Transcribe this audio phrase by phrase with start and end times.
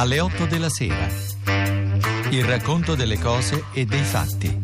[0.00, 1.06] alle 8 della sera.
[2.30, 4.58] Il racconto delle cose e dei fatti.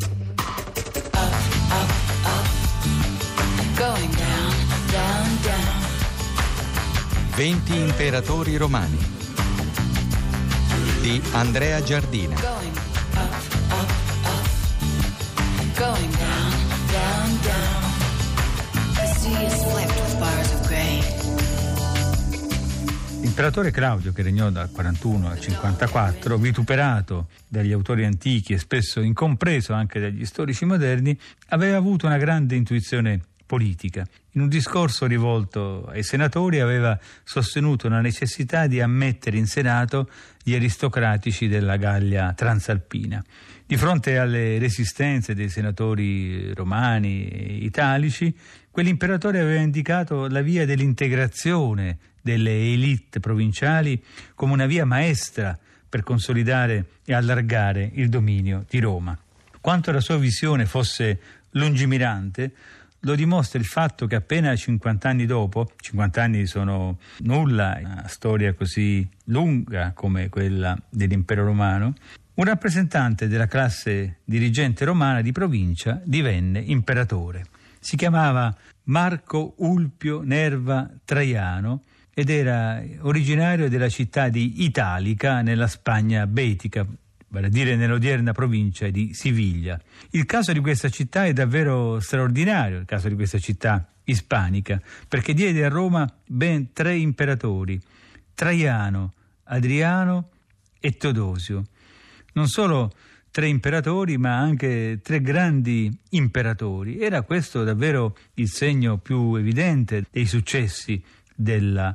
[3.75, 4.55] Going down,
[4.91, 5.85] down, down.
[7.35, 8.97] 20 imperatori romani
[11.03, 12.86] di Andrea Giardina.
[23.37, 29.75] L'imperatore Claudio, che regnò dal 41 al 54, vituperato dagli autori antichi e spesso incompreso
[29.75, 31.15] anche dagli storici moderni,
[31.49, 34.07] aveva avuto una grande intuizione politica.
[34.33, 40.09] In un discorso rivolto ai senatori aveva sostenuto la necessità di ammettere in Senato
[40.43, 43.23] gli aristocratici della Gallia transalpina.
[43.67, 48.35] Di fronte alle resistenze dei senatori romani e italici,
[48.71, 54.03] quell'imperatore aveva indicato la via dell'integrazione delle elite provinciali
[54.35, 55.57] come una via maestra
[55.89, 59.17] per consolidare e allargare il dominio di Roma.
[59.61, 62.53] Quanto la sua visione fosse lungimirante,
[63.01, 68.53] lo dimostra il fatto che appena 50 anni dopo, 50 anni sono nulla, una storia
[68.55, 71.95] così lunga come quella dell'impero romano,
[72.35, 77.45] un rappresentante della classe dirigente romana di provincia divenne imperatore.
[77.79, 78.53] Si chiamava
[78.85, 81.83] Marco Ulpio Nerva Traiano
[82.19, 86.87] ed era originario della città di Italica nella Spagna betica,
[87.29, 89.79] vale a dire nell'odierna provincia di Siviglia.
[90.13, 95.35] Il caso di questa città è davvero straordinario, il caso di questa città ispanica, perché
[95.35, 97.79] diede a Roma ben tre imperatori,
[98.33, 99.13] Traiano,
[99.45, 100.31] Adriano
[100.81, 101.65] e Teodosio.
[102.33, 102.95] Non solo
[103.31, 106.99] tre imperatori, ma anche tre grandi imperatori.
[106.99, 111.95] Era questo davvero il segno più evidente dei successi della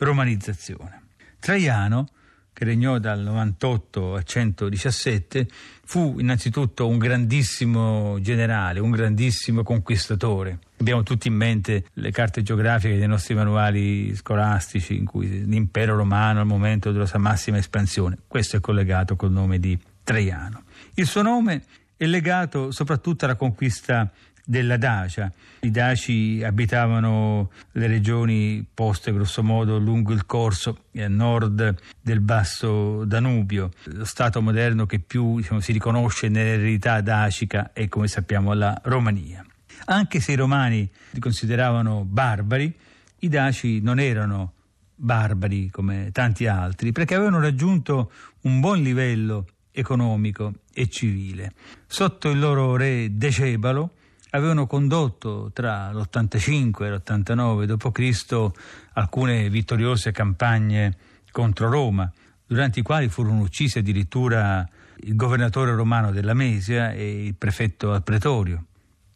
[0.00, 1.02] romanizzazione.
[1.38, 2.08] Traiano,
[2.52, 5.46] che regnò dal 98 a 117,
[5.84, 10.58] fu innanzitutto un grandissimo generale, un grandissimo conquistatore.
[10.78, 16.40] Abbiamo tutti in mente le carte geografiche dei nostri manuali scolastici in cui l'impero romano
[16.40, 18.18] al momento della sua massima espansione.
[18.26, 20.64] Questo è collegato col nome di Traiano.
[20.94, 21.62] Il suo nome
[21.96, 24.10] è legato soprattutto alla conquista
[24.44, 25.30] della Dacia.
[25.60, 33.70] I Daci abitavano le regioni poste grossomodo lungo il corso a nord del basso Danubio.
[33.84, 39.44] Lo stato moderno che più diciamo, si riconosce nell'eredità dacica è, come sappiamo, la Romania.
[39.86, 42.74] Anche se i romani li consideravano barbari,
[43.20, 44.54] i daci non erano
[44.94, 48.12] barbari come tanti altri, perché avevano raggiunto
[48.42, 51.52] un buon livello economico e civile.
[51.86, 53.94] Sotto il loro re Decebalo
[54.30, 58.50] avevano condotto tra l'85 e l'89 d.C.
[58.92, 60.96] alcune vittoriose campagne
[61.30, 62.10] contro Roma,
[62.46, 64.66] durante i quali furono uccisi addirittura
[65.02, 68.64] il governatore romano della Mesia e il prefetto al pretorio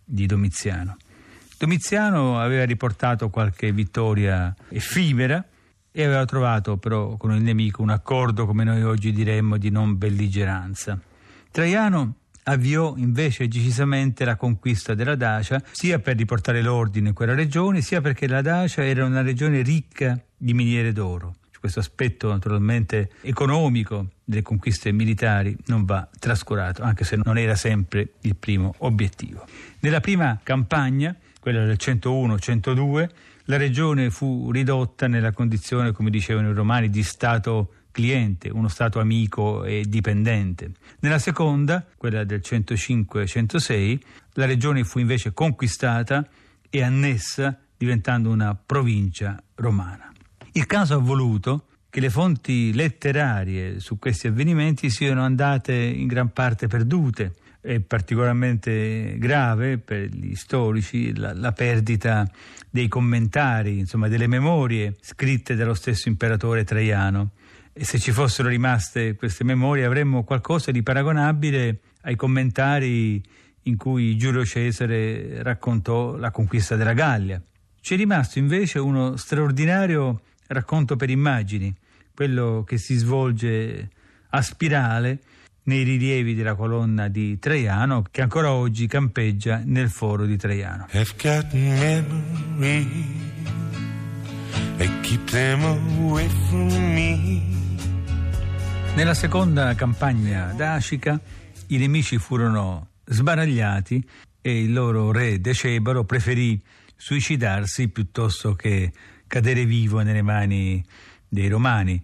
[0.04, 0.96] di Domiziano.
[1.58, 5.44] Domiziano aveva riportato qualche vittoria effimera
[5.90, 9.96] e aveva trovato però con il nemico un accordo, come noi oggi diremmo, di non
[9.96, 10.98] belligeranza.
[11.50, 12.14] Traiano
[12.44, 18.00] avviò invece decisamente la conquista della Dacia, sia per riportare l'ordine in quella regione, sia
[18.00, 21.36] perché la Dacia era una regione ricca di miniere d'oro.
[21.64, 28.12] Questo aspetto naturalmente economico delle conquiste militari non va trascurato, anche se non era sempre
[28.20, 29.46] il primo obiettivo.
[29.80, 33.08] Nella prima campagna, quella del 101-102,
[33.44, 38.98] la regione fu ridotta nella condizione, come dicevano i romani, di stato cliente, uno Stato
[38.98, 40.72] amico e dipendente.
[40.98, 43.98] Nella seconda, quella del 105-106,
[44.32, 46.28] la regione fu invece conquistata
[46.68, 50.12] e annessa diventando una provincia romana.
[50.52, 56.32] Il caso ha voluto che le fonti letterarie su questi avvenimenti siano andate in gran
[56.32, 57.34] parte perdute.
[57.60, 62.28] È particolarmente grave per gli storici la, la perdita
[62.68, 67.30] dei commentari, insomma delle memorie scritte dallo stesso imperatore Traiano
[67.76, 73.20] e se ci fossero rimaste queste memorie avremmo qualcosa di paragonabile ai commentari
[73.62, 77.42] in cui Giulio Cesare raccontò la conquista della Gallia.
[77.80, 81.74] Ci è rimasto invece uno straordinario racconto per immagini,
[82.14, 83.90] quello che si svolge
[84.30, 85.20] a spirale
[85.64, 90.86] nei rilievi della colonna di Traiano che ancora oggi campeggia nel foro di Traiano.
[90.92, 93.22] I've got memories.
[94.78, 97.53] I keep them away from me.
[98.96, 101.20] Nella seconda campagna dacica
[101.66, 104.08] i nemici furono sbaragliati
[104.40, 106.62] e il loro re Decebalo preferì
[106.96, 108.92] suicidarsi piuttosto che
[109.26, 110.82] cadere vivo nelle mani
[111.28, 112.02] dei romani.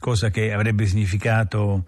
[0.00, 1.86] cosa che avrebbe significato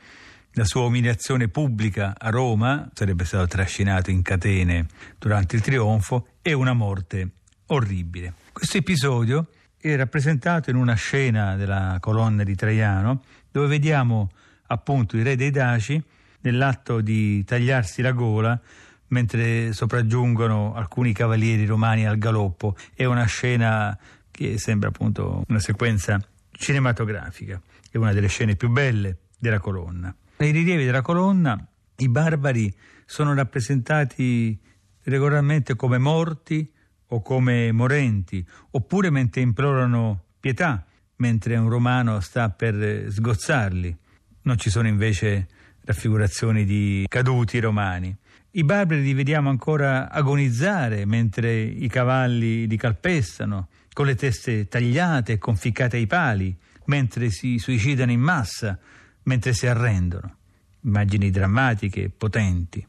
[0.53, 4.87] la sua umiliazione pubblica a Roma, sarebbe stato trascinato in catene
[5.19, 7.31] durante il trionfo, e una morte
[7.67, 8.35] orribile.
[8.53, 9.49] Questo episodio
[9.81, 14.31] è rappresentato in una scena della colonna di Traiano, dove vediamo
[14.67, 16.03] appunto il re dei Daci
[16.43, 18.61] nell'atto di tagliarsi la gola
[19.09, 22.77] mentre sopraggiungono alcuni cavalieri romani al galoppo.
[22.95, 23.99] È una scena
[24.31, 27.61] che sembra appunto una sequenza cinematografica,
[27.91, 30.15] è una delle scene più belle della colonna.
[30.37, 31.59] Nei rilievi della colonna
[31.97, 32.73] i barbari
[33.07, 34.59] sono rappresentati
[35.05, 36.71] regolarmente come morti
[37.11, 40.85] o come morenti, oppure mentre implorano pietà,
[41.17, 43.97] mentre un romano sta per sgozzarli.
[44.43, 45.49] Non ci sono invece
[45.85, 48.15] raffigurazioni di caduti romani.
[48.53, 55.33] I barbari li vediamo ancora agonizzare mentre i cavalli li calpestano, con le teste tagliate
[55.33, 56.57] e conficcate ai pali,
[56.87, 58.79] mentre si suicidano in massa,
[59.25, 60.37] mentre si arrendono.
[60.83, 62.85] Immagini drammatiche, potenti.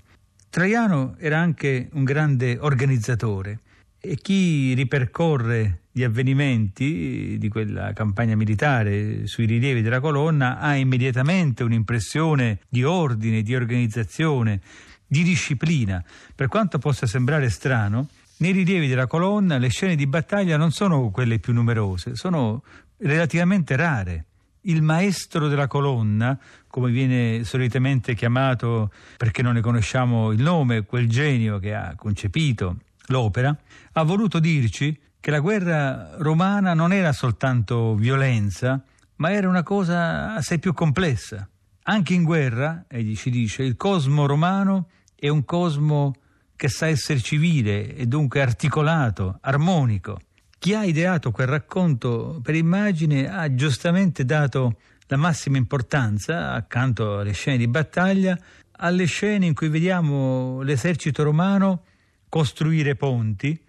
[0.49, 3.59] Traiano era anche un grande organizzatore
[4.03, 11.63] e chi ripercorre gli avvenimenti di quella campagna militare sui rilievi della colonna ha immediatamente
[11.63, 14.59] un'impressione di ordine, di organizzazione,
[15.05, 16.03] di disciplina.
[16.33, 18.07] Per quanto possa sembrare strano,
[18.37, 22.63] nei rilievi della colonna le scene di battaglia non sono quelle più numerose, sono
[22.97, 24.25] relativamente rare.
[24.61, 26.37] Il maestro della colonna,
[26.67, 32.77] come viene solitamente chiamato perché non ne conosciamo il nome, quel genio che ha concepito
[33.07, 33.55] l'opera,
[33.93, 38.83] ha voluto dirci che la guerra romana non era soltanto violenza,
[39.17, 41.47] ma era una cosa assai più complessa.
[41.83, 46.15] Anche in guerra, egli ci dice, il cosmo romano è un cosmo
[46.55, 50.19] che sa essere civile e dunque articolato, armonico.
[50.57, 54.77] Chi ha ideato quel racconto per immagine ha giustamente dato
[55.07, 58.37] la massima importanza, accanto alle scene di battaglia,
[58.77, 61.83] alle scene in cui vediamo l'esercito romano
[62.31, 63.61] costruire ponti,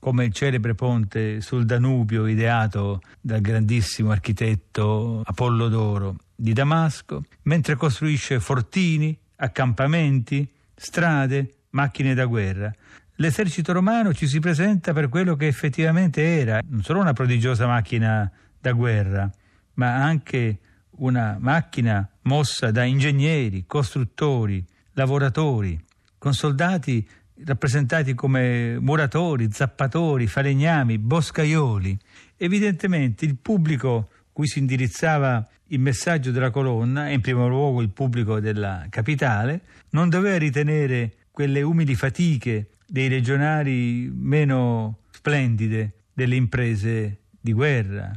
[0.00, 8.40] come il celebre ponte sul Danubio ideato dal grandissimo architetto Apollodoro di Damasco, mentre costruisce
[8.40, 12.74] fortini, accampamenti, strade, macchine da guerra.
[13.14, 18.28] L'esercito romano ci si presenta per quello che effettivamente era, non solo una prodigiosa macchina
[18.58, 19.30] da guerra,
[19.74, 20.58] ma anche
[20.96, 25.80] una macchina mossa da ingegneri, costruttori, lavoratori,
[26.18, 27.06] con soldati
[27.44, 31.98] rappresentati come muratori, zappatori, falegnami, boscaioli.
[32.36, 37.90] Evidentemente il pubblico cui si indirizzava il messaggio della colonna, e in primo luogo il
[37.90, 47.18] pubblico della capitale, non doveva ritenere quelle umili fatiche dei legionari meno splendide delle imprese
[47.40, 48.12] di guerra,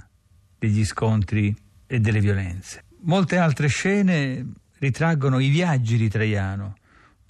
[0.57, 1.55] degli scontri
[1.85, 2.83] e delle violenze.
[3.01, 4.45] Molte altre scene
[4.79, 6.75] ritraggono i viaggi di Traiano,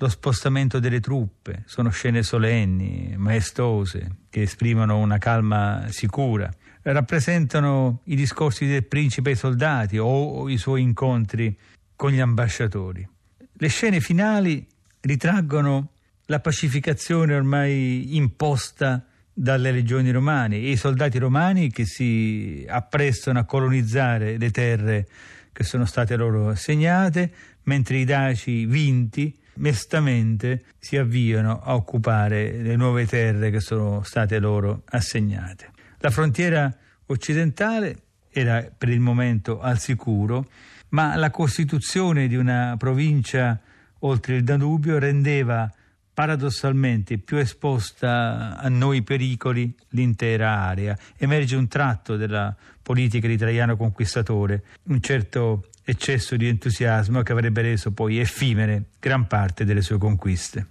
[0.04, 6.52] lo spostamento delle truppe, sono scene solenni, maestose, che esprimono una calma sicura,
[6.82, 11.58] rappresentano i discorsi del principe ai soldati o i suoi incontri
[11.96, 13.08] con gli ambasciatori.
[13.54, 14.68] Le scene finali
[15.00, 15.92] ritraggono
[16.26, 23.46] la pacificazione ormai imposta dalle legioni romane e i soldati romani che si apprestano a
[23.46, 25.08] colonizzare le terre
[25.54, 27.32] che sono state loro assegnate,
[27.64, 34.40] mentre i daci vinti mestamente si avviano a occupare le nuove terre che sono state
[34.40, 35.72] loro assegnate.
[36.00, 36.76] La frontiera
[37.08, 37.98] occidentale
[38.30, 40.48] era per il momento al sicuro,
[40.90, 43.60] ma la costituzione di una provincia
[44.00, 45.72] oltre il Danubio rendeva
[46.14, 50.98] paradossalmente più esposta a noi pericoli l'intera area.
[51.18, 57.62] Emerge un tratto della politica di Traiano conquistatore, un certo eccesso di entusiasmo che avrebbe
[57.62, 60.66] reso poi effimere gran parte delle sue conquiste.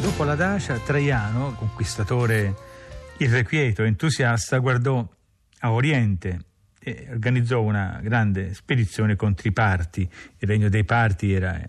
[0.00, 2.54] Dopo la Dacia, Traiano, conquistatore
[3.18, 5.08] irrequieto, entusiasta, guardò
[5.60, 6.40] a Oriente
[6.82, 10.00] e organizzò una grande spedizione contro i Parti.
[10.38, 11.60] Il regno dei Parti era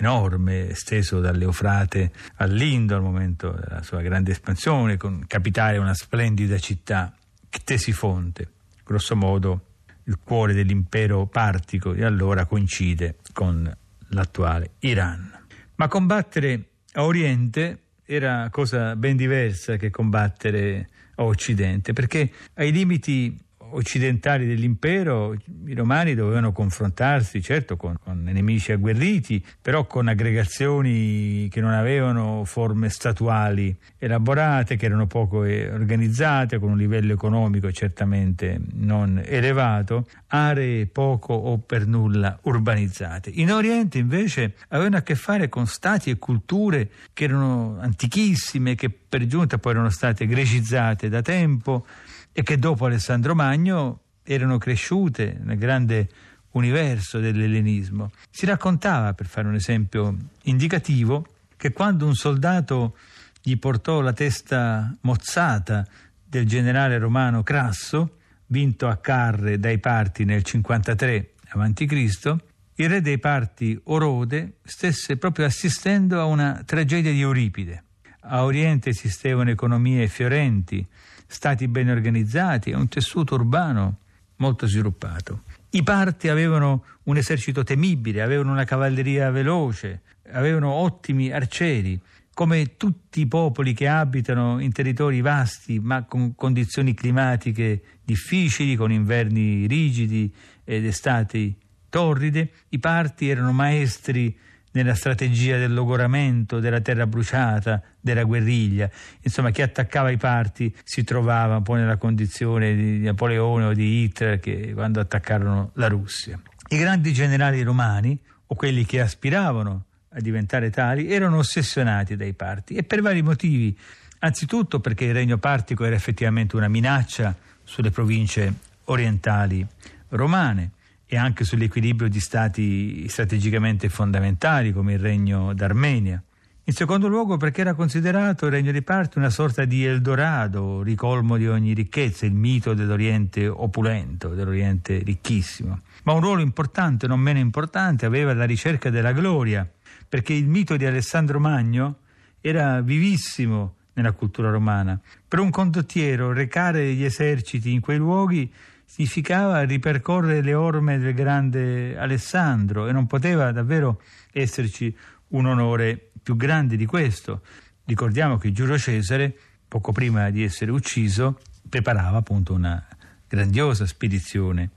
[0.00, 7.14] enorme, esteso dall'Eufrate all'Indo al momento della sua grande espansione, con capitale una splendida città,
[7.48, 8.48] Ctesifonte,
[8.84, 9.64] grosso modo
[10.04, 13.72] il cuore dell'impero partico e allora coincide con
[14.08, 15.38] l'attuale Iran.
[15.76, 23.38] Ma combattere a Oriente era cosa ben diversa che combattere a Occidente, perché ai limiti
[23.72, 25.34] occidentali dell'impero,
[25.66, 32.44] i romani dovevano confrontarsi certo con, con, nemici agguerriti, però con aggregazioni che non avevano
[32.44, 40.06] forme statuali elaborate, che erano poco eh, organizzate, con un livello economico certamente non elevato,
[40.28, 43.30] aree poco o per nulla urbanizzate.
[43.34, 48.90] In Oriente invece avevano a che fare con stati e culture che erano antichissime, che
[48.90, 51.84] per giunta poi erano state grecizzate da tempo
[52.32, 56.08] e che dopo Alessandro Magno erano cresciute nel grande
[56.52, 58.10] universo dell'ellenismo.
[58.30, 62.96] Si raccontava, per fare un esempio indicativo, che quando un soldato
[63.42, 65.86] gli portò la testa mozzata
[66.24, 72.36] del generale romano Crasso, vinto a Carre dai Parti nel 53 a.C.,
[72.76, 77.84] il re dei Parti Orode stesse proprio assistendo a una tragedia di Euripide.
[78.22, 80.86] A Oriente esistevano economie fiorenti,
[81.30, 83.98] stati ben organizzati e un tessuto urbano
[84.36, 85.42] molto sviluppato.
[85.70, 90.00] I parti avevano un esercito temibile, avevano una cavalleria veloce,
[90.32, 92.00] avevano ottimi arcieri,
[92.34, 98.90] come tutti i popoli che abitano in territori vasti ma con condizioni climatiche difficili, con
[98.90, 100.32] inverni rigidi
[100.64, 101.56] ed estati
[101.88, 104.36] torride, i parti erano maestri
[104.72, 108.88] nella strategia del logoramento, della terra bruciata, della guerriglia.
[109.22, 114.02] Insomma, chi attaccava i parti si trovava un po' nella condizione di Napoleone o di
[114.02, 116.40] Hitler che quando attaccarono la Russia.
[116.68, 122.74] I grandi generali romani, o quelli che aspiravano a diventare tali, erano ossessionati dai parti
[122.74, 123.76] e per vari motivi.
[124.20, 127.34] Anzitutto perché il regno partico era effettivamente una minaccia
[127.64, 128.52] sulle province
[128.84, 129.66] orientali
[130.08, 130.72] romane
[131.12, 136.22] e anche sull'equilibrio di stati strategicamente fondamentali come il regno d'Armenia.
[136.62, 141.36] In secondo luogo perché era considerato il regno di Parte una sorta di Eldorado, ricolmo
[141.36, 145.80] di ogni ricchezza, il mito dell'Oriente opulento, dell'Oriente ricchissimo.
[146.04, 149.68] Ma un ruolo importante, non meno importante, aveva la ricerca della gloria,
[150.08, 151.96] perché il mito di Alessandro Magno
[152.40, 154.96] era vivissimo nella cultura romana.
[155.26, 158.48] Per un condottiero recare gli eserciti in quei luoghi
[158.90, 164.92] significava ripercorrere le orme del grande Alessandro e non poteva davvero esserci
[165.28, 167.42] un onore più grande di questo.
[167.84, 169.32] Ricordiamo che Giulio Cesare,
[169.68, 172.84] poco prima di essere ucciso, preparava appunto una
[173.28, 174.70] grandiosa spedizione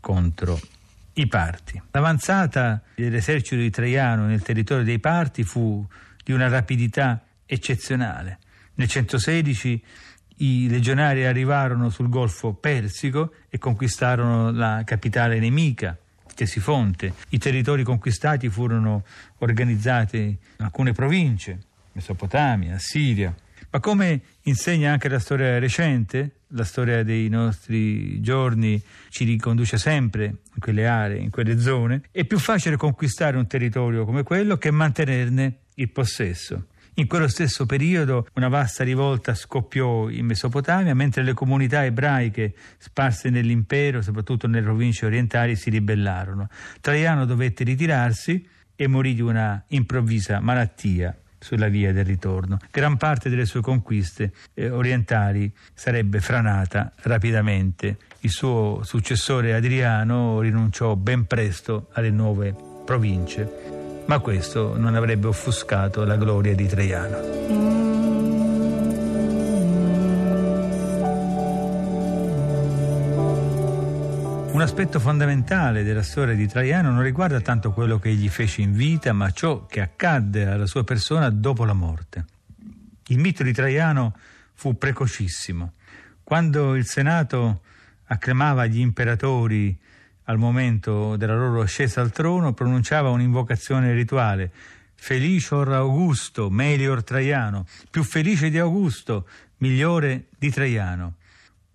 [0.00, 0.58] contro
[1.12, 1.80] i Parti.
[1.92, 5.86] L'avanzata dell'esercito di Traiano nel territorio dei Parti fu
[6.24, 8.40] di una rapidità eccezionale.
[8.74, 9.80] Nel 116
[10.40, 15.96] i legionari arrivarono sul Golfo Persico e conquistarono la capitale nemica,
[16.34, 17.12] Tesifonte.
[17.30, 19.04] I territori conquistati furono
[19.38, 21.58] organizzati in alcune province,
[21.92, 23.34] Mesopotamia, Siria.
[23.72, 30.24] Ma come insegna anche la storia recente, la storia dei nostri giorni ci riconduce sempre
[30.24, 34.70] in quelle aree, in quelle zone, è più facile conquistare un territorio come quello che
[34.70, 36.66] mantenerne il possesso.
[36.94, 43.30] In quello stesso periodo una vasta rivolta scoppiò in Mesopotamia, mentre le comunità ebraiche sparse
[43.30, 46.48] nell'impero, soprattutto nelle province orientali, si ribellarono.
[46.80, 52.58] Traiano dovette ritirarsi e morì di una improvvisa malattia sulla via del ritorno.
[52.70, 57.96] Gran parte delle sue conquiste eh, orientali sarebbe franata rapidamente.
[58.20, 62.54] Il suo successore Adriano rinunciò ben presto alle nuove
[62.84, 63.79] province
[64.10, 67.18] ma questo non avrebbe offuscato la gloria di Traiano.
[74.50, 78.72] Un aspetto fondamentale della storia di Traiano non riguarda tanto quello che egli fece in
[78.72, 82.24] vita, ma ciò che accadde alla sua persona dopo la morte.
[83.06, 84.16] Il mito di Traiano
[84.54, 85.74] fu precocissimo.
[86.24, 87.60] Quando il Senato
[88.06, 89.78] acclamava gli imperatori
[90.30, 94.52] al momento della loro ascesa al trono, pronunciava un'invocazione rituale.
[94.94, 99.26] Felicior Augusto, melior Traiano, più felice di Augusto,
[99.58, 101.16] migliore di Traiano.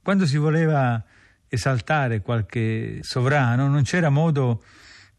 [0.01, 1.03] Quando si voleva
[1.49, 4.63] esaltare qualche sovrano, non c'era modo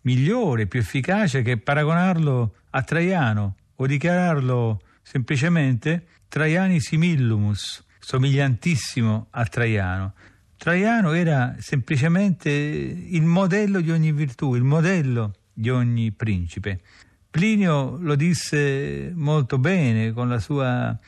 [0.02, 10.14] migliore, più efficace che paragonarlo a Traiano o dichiararlo semplicemente Traiani simillumus, somigliantissimo a Traiano.
[10.56, 16.80] Traiano era semplicemente il modello di ogni virtù, il modello di ogni principe.
[17.30, 20.98] Plinio lo disse molto bene con la sua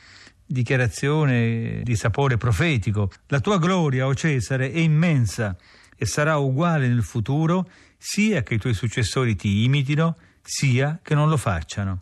[0.45, 3.11] dichiarazione di sapore profetico.
[3.27, 5.55] La tua gloria, o Cesare, è immensa
[5.95, 11.29] e sarà uguale nel futuro sia che i tuoi successori ti imitino, sia che non
[11.29, 12.01] lo facciano.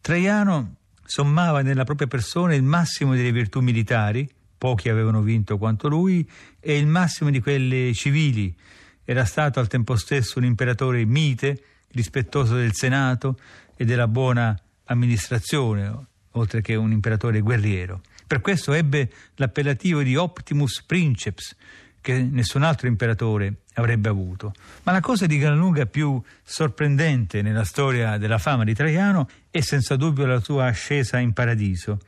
[0.00, 4.28] Traiano sommava nella propria persona il massimo delle virtù militari,
[4.60, 6.28] pochi avevano vinto quanto lui,
[6.60, 8.54] e il massimo di quelle civili.
[9.02, 11.62] Era stato al tempo stesso un imperatore mite,
[11.92, 13.38] rispettoso del Senato
[13.74, 15.90] e della buona amministrazione,
[16.32, 18.02] oltre che un imperatore guerriero.
[18.26, 21.56] Per questo ebbe l'appellativo di Optimus Princeps,
[22.02, 24.52] che nessun altro imperatore avrebbe avuto.
[24.82, 29.60] Ma la cosa di gran lunga più sorprendente nella storia della fama di Traiano è
[29.60, 31.98] senza dubbio la sua ascesa in paradiso.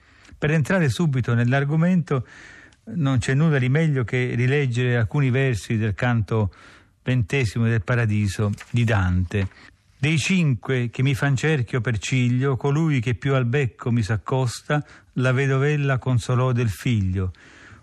[0.43, 2.27] Per entrare subito nell'argomento
[2.95, 6.53] non c'è nulla di meglio che rileggere alcuni versi del canto
[7.05, 9.49] ventesimo del paradiso di Dante.
[9.97, 14.85] Dei cinque che mi fan cerchio per ciglio, colui che più al becco mi s'accosta,
[15.13, 17.31] la vedovella consolò del figlio.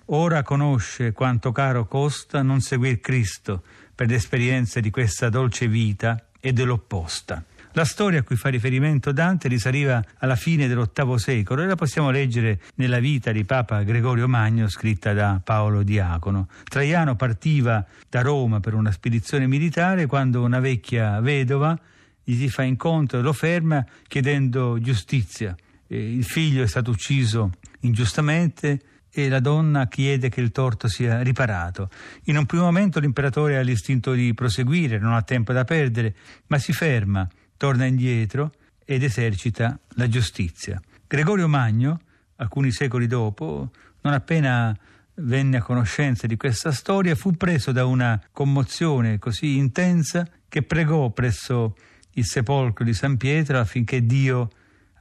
[0.07, 3.63] Ora conosce quanto caro costa non seguir Cristo
[3.95, 7.41] per l'esperienza di questa dolce vita e dell'opposta.
[7.79, 12.09] La storia a cui fa riferimento Dante risaliva alla fine dell'VIII secolo e la possiamo
[12.09, 16.49] leggere nella vita di Papa Gregorio Magno scritta da Paolo Diacono.
[16.65, 21.79] Traiano partiva da Roma per una spedizione militare quando una vecchia vedova
[22.21, 25.55] gli si fa incontro e lo ferma chiedendo giustizia.
[25.87, 31.89] Il figlio è stato ucciso ingiustamente e la donna chiede che il torto sia riparato.
[32.25, 36.13] In un primo momento l'imperatore ha l'istinto di proseguire, non ha tempo da perdere,
[36.47, 37.25] ma si ferma,
[37.59, 38.53] torna indietro
[38.85, 40.81] ed esercita la giustizia.
[41.05, 41.99] Gregorio Magno,
[42.37, 44.75] alcuni secoli dopo, non appena
[45.15, 51.09] venne a conoscenza di questa storia, fu preso da una commozione così intensa che pregò
[51.09, 51.75] presso
[52.13, 54.49] il sepolcro di San Pietro affinché Dio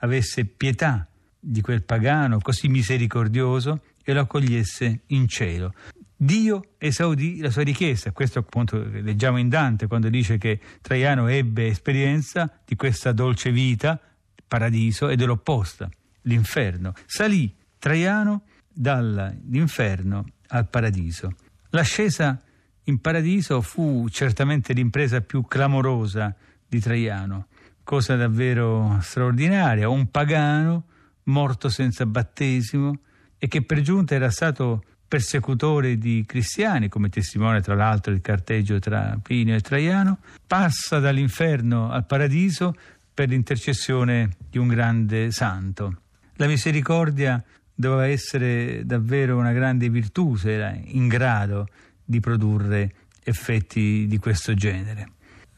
[0.01, 1.07] avesse pietà
[1.39, 5.73] di quel pagano così misericordioso e lo accogliesse in cielo.
[6.21, 11.69] Dio esaudì la sua richiesta, questo appunto leggiamo in Dante quando dice che Traiano ebbe
[11.69, 14.01] esperienza di questa dolce vita,
[14.49, 15.89] paradiso, e dell'opposta,
[16.23, 16.93] l'inferno.
[17.07, 21.37] Salì Traiano dall'inferno al paradiso.
[21.71, 22.43] L'ascesa
[22.85, 26.35] in paradiso fu certamente l'impresa più clamorosa
[26.67, 27.47] di Traiano,
[27.85, 30.87] cosa davvero straordinaria, un pagano
[31.25, 32.99] morto senza battesimo,
[33.39, 38.79] e che per giunta era stato persecutore di cristiani, come testimone tra l'altro il carteggio
[38.79, 42.75] tra Plinio e Traiano, passa dall'inferno al paradiso
[43.13, 46.03] per l'intercessione di un grande santo.
[46.35, 47.43] La misericordia
[47.75, 51.69] doveva essere davvero una grande virtù se era in grado
[52.05, 52.93] di produrre
[53.25, 55.13] effetti di questo genere.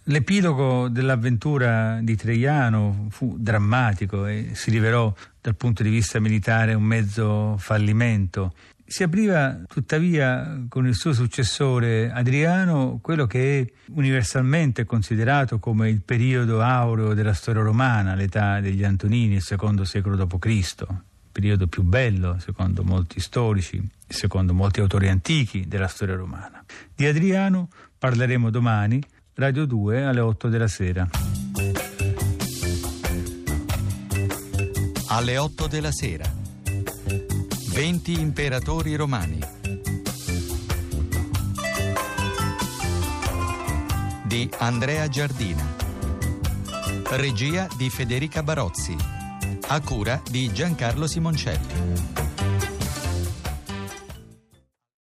[0.05, 6.83] L'epilogo dell'avventura di Traiano fu drammatico e si rivelò dal punto di vista militare un
[6.83, 8.55] mezzo fallimento.
[8.93, 16.03] Si apriva tuttavia con il suo successore Adriano quello che è universalmente considerato come il
[16.03, 20.87] periodo aureo della storia romana, l'età degli Antonini, il secondo secolo d.C.,
[21.31, 26.65] periodo più bello, secondo molti storici, secondo molti autori antichi della storia romana.
[26.93, 29.01] Di Adriano parleremo domani
[29.35, 31.09] Radio 2 alle 8 della sera.
[35.07, 36.40] Alle 8 della sera.
[37.81, 39.39] 20 imperatori romani.
[44.23, 45.65] Di Andrea Giardina.
[47.13, 48.95] Regia di Federica Barozzi.
[49.69, 52.30] A cura di Giancarlo Simoncelli.